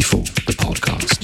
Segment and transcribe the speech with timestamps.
[0.00, 1.18] B4, the podcast.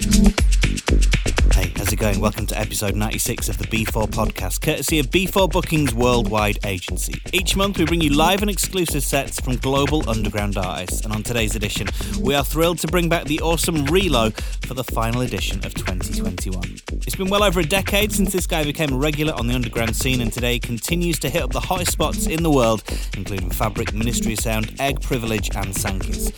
[1.54, 2.20] Hey, how's it going?
[2.20, 7.18] Welcome to episode 96 of the B4 podcast, courtesy of B4 Bookings Worldwide Agency.
[7.32, 11.06] Each month, we bring you live and exclusive sets from global underground artists.
[11.06, 11.88] And on today's edition,
[12.20, 16.62] we are thrilled to bring back the awesome Reelow for the final edition of 2021.
[17.06, 19.96] It's been well over a decade since this guy became a regular on the underground
[19.96, 22.82] scene, and today continues to hit up the hottest spots in the world,
[23.16, 26.30] including Fabric, Ministry of Sound, Egg Privilege, and Sankey's.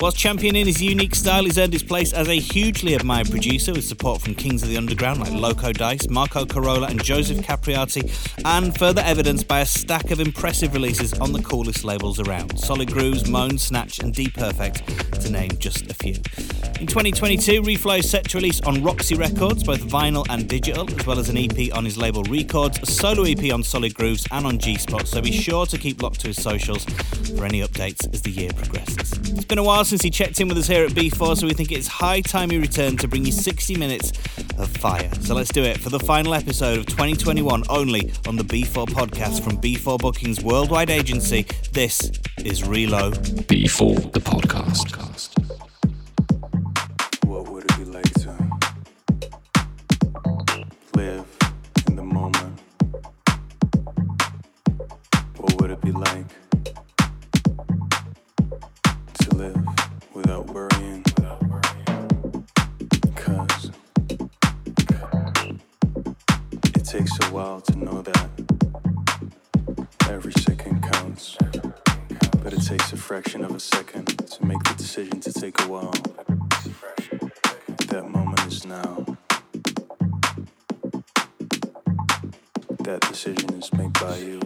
[0.00, 3.84] Whilst championing his unique style, he's earned his place as a hugely admired producer with
[3.84, 8.08] support from kings of the underground like Loco Dice, Marco Carola, and Joseph Capriati,
[8.44, 12.92] and further evidenced by a stack of impressive releases on the coolest labels around Solid
[12.92, 16.14] Grooves, Moan, Snatch, and Deeperfect, to name just a few.
[16.80, 21.06] In 2022, Reelow is set to release on Roxy Reecords, both vinyl and digital, as
[21.08, 24.46] well as an EP on his label Records, a solo EP on Solid Grooves, and
[24.46, 26.84] on G Spot, so be sure to keep locked to his socials
[27.36, 29.12] for any updates as the year progresses.
[29.12, 31.54] It's been a while since he checked in with us here at B4, so we
[31.54, 34.12] think it's high time he returned to bring you 60 minutes
[34.58, 35.10] of fire.
[35.22, 39.42] So let's do it for the final episode of 2021 only on the B4 podcast
[39.42, 41.46] from B4 Bookings Worldwide Agency.
[41.72, 42.12] This
[42.44, 43.12] is Reelow.
[43.46, 45.67] B4, the podcast.
[66.98, 68.28] Takes a while to know that
[70.10, 71.36] every second counts.
[72.42, 75.68] But it takes a fraction of a second to make the decision to take a
[75.68, 75.94] while.
[77.92, 79.06] That moment is now.
[82.80, 84.40] That decision is made by you.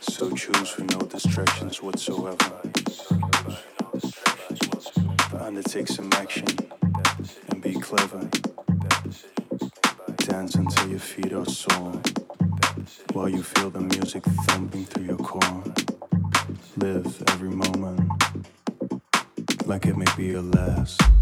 [0.00, 2.60] So choose with no distractions whatsoever.
[5.40, 6.46] Undertake some action
[7.48, 8.30] and be clever.
[10.38, 12.00] Dance until your feet are sore.
[13.12, 15.64] While you feel the music thumping through your core.
[16.76, 18.00] Live every moment
[19.66, 21.17] like it may be your last.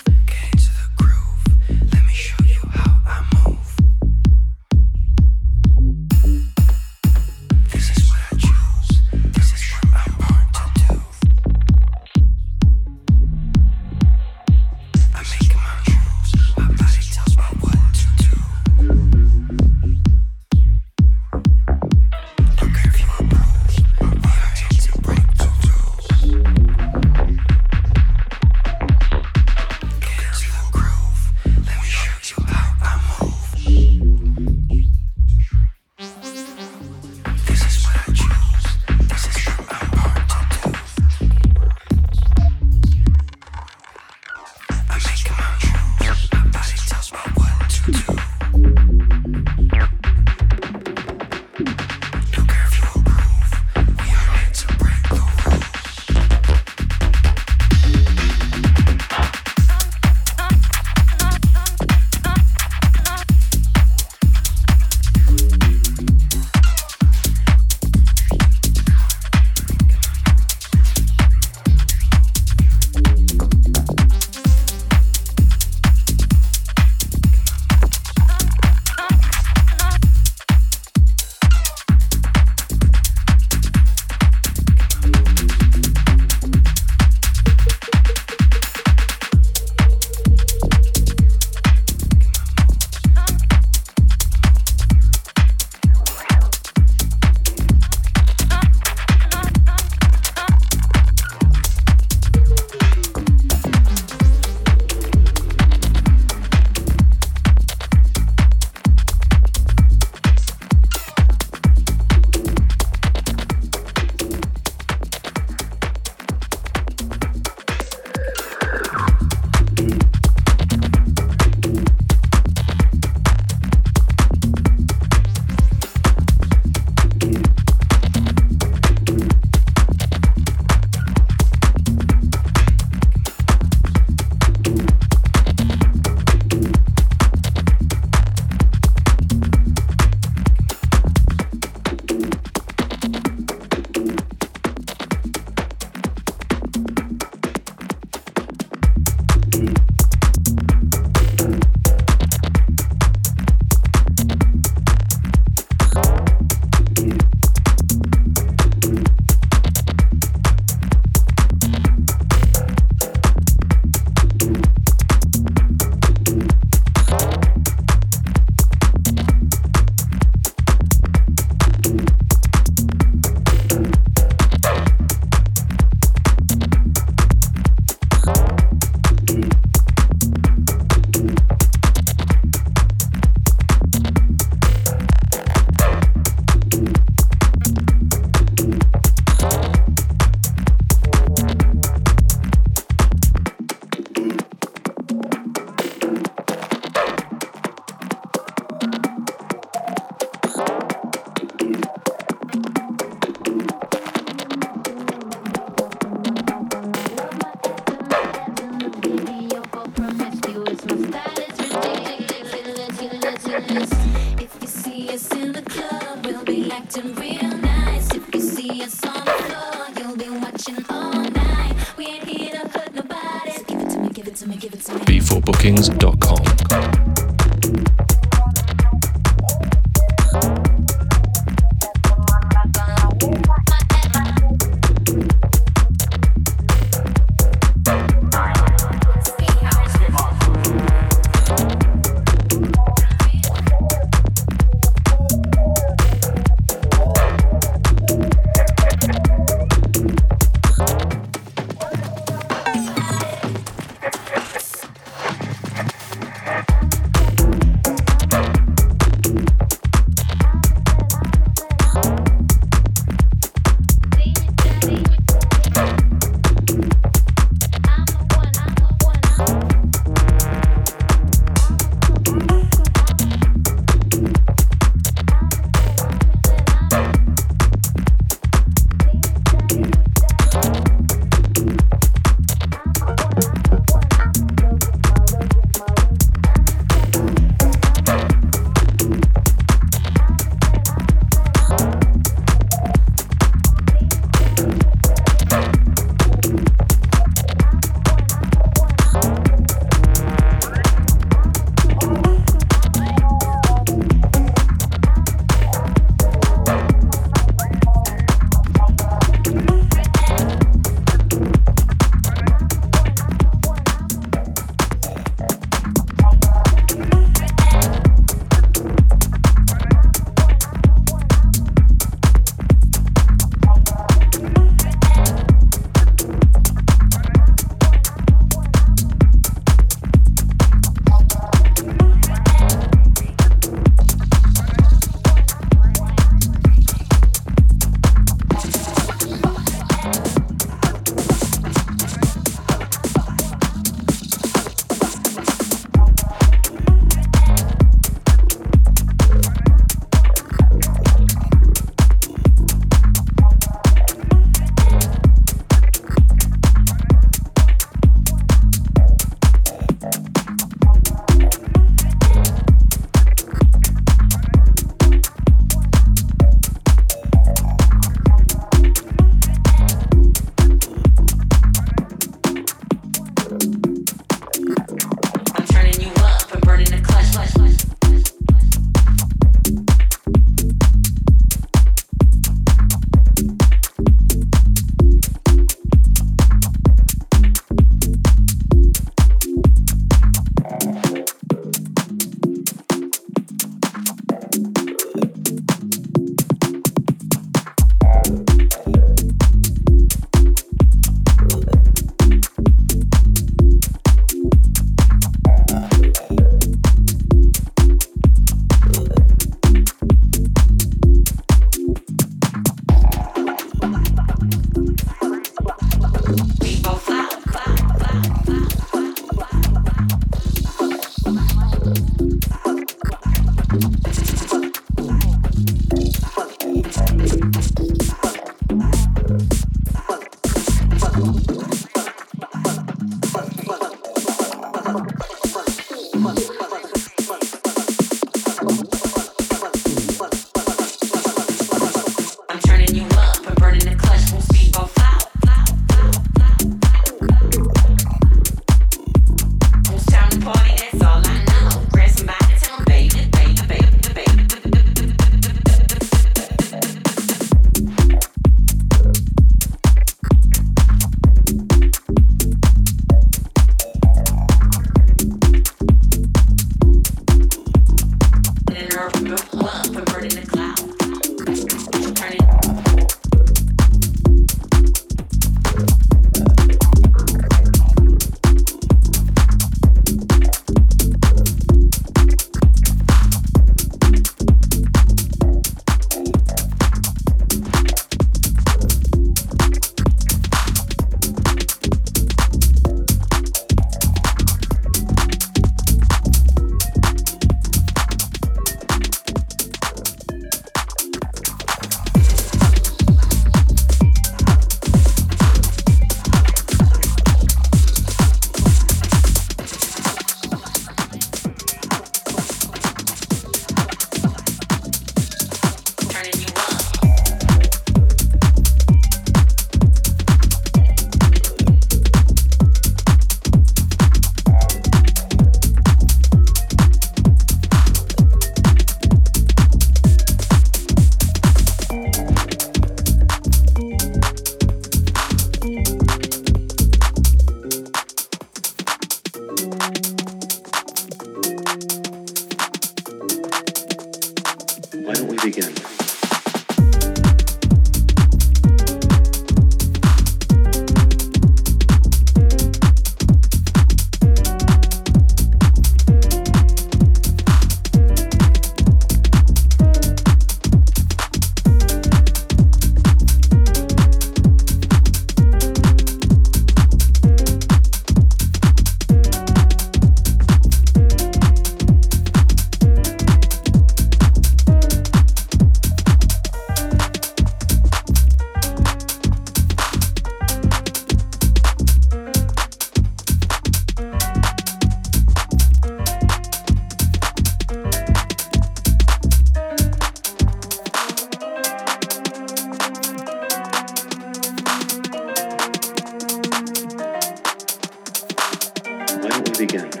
[599.61, 600.00] Begin?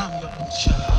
[0.00, 0.97] I'm your child.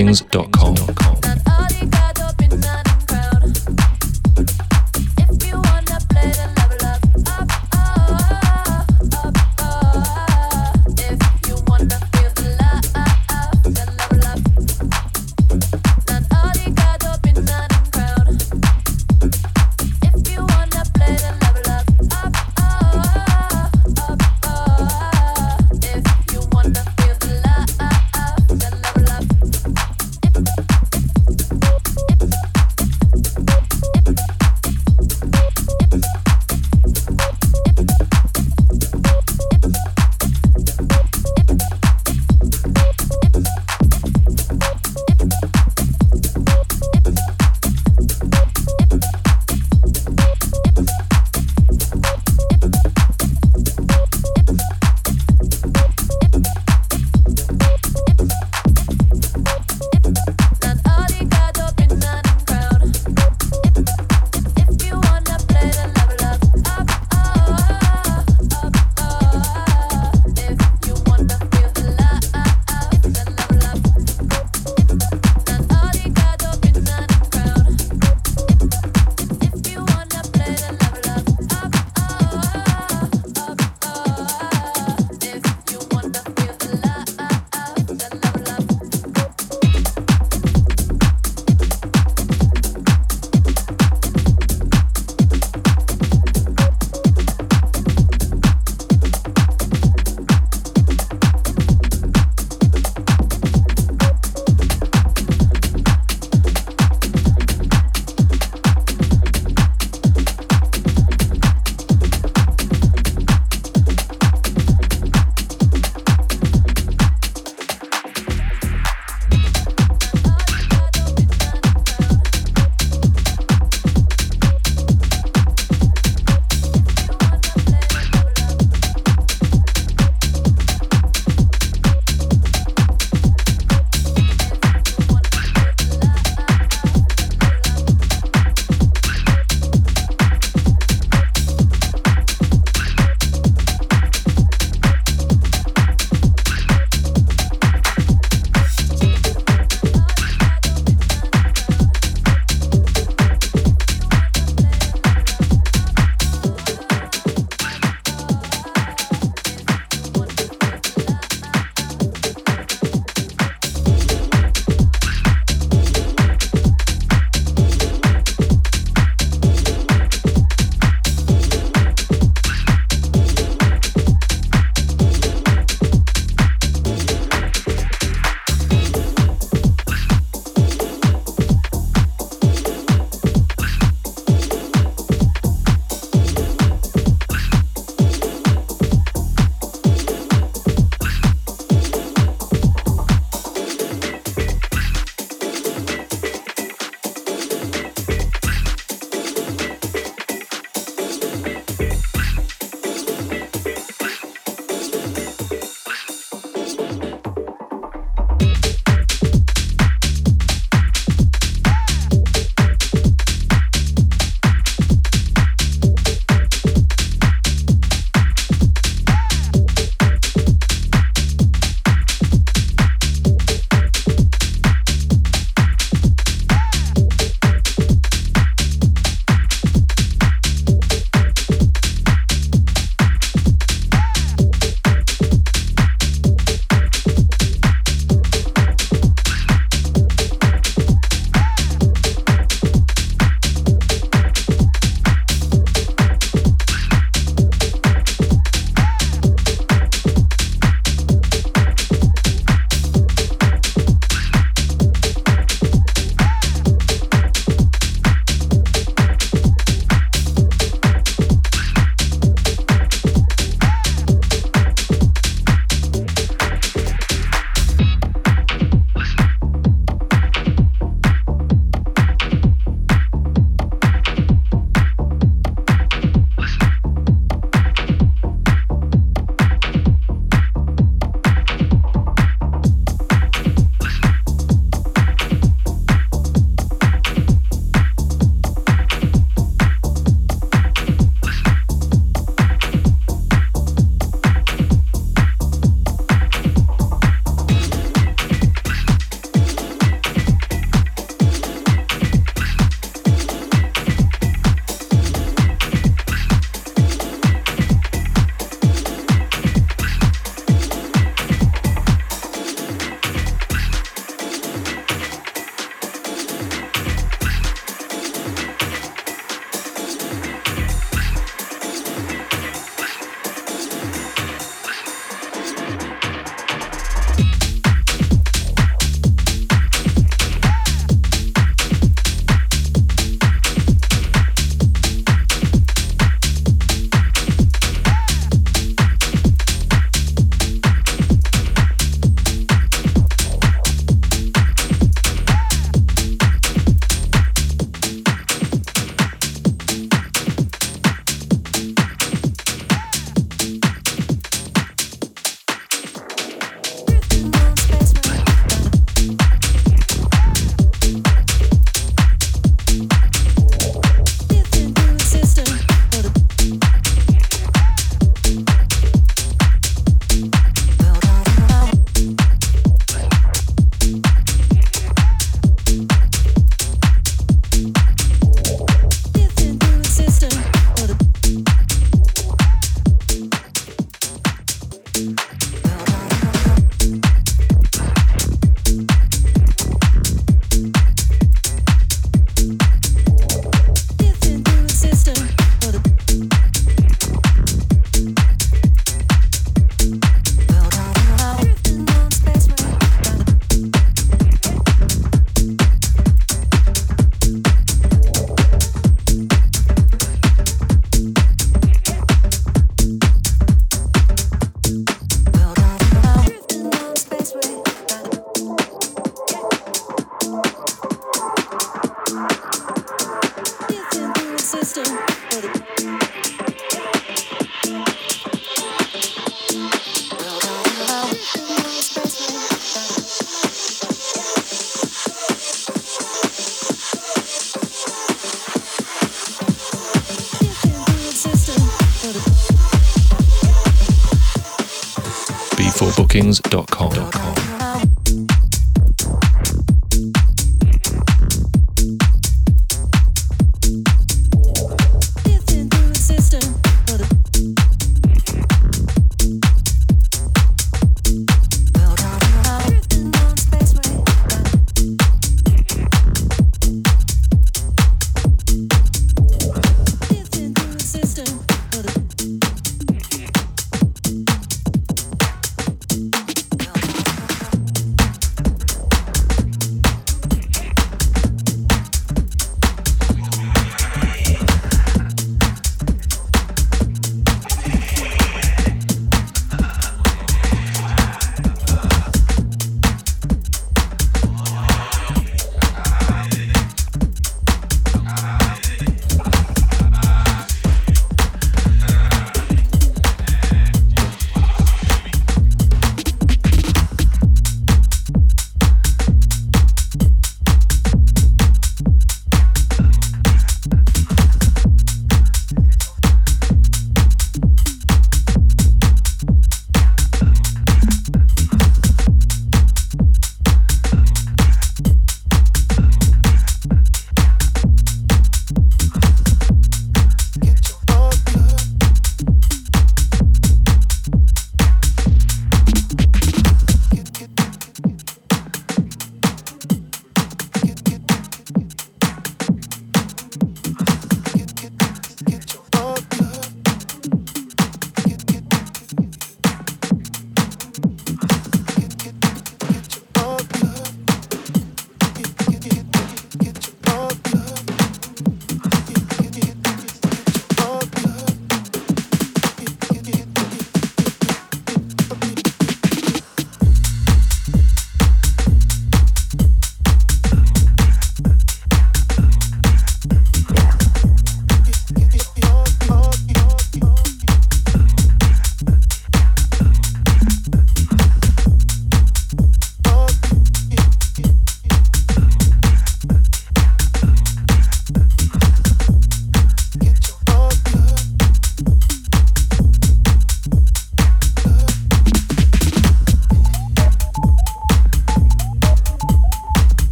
[0.00, 0.49] b4bookings.com.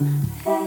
[0.00, 0.57] my.